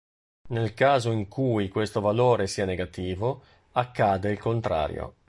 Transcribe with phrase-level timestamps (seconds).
[0.47, 5.17] Nel caso in cui questo valore sia negativo, accade il contrario.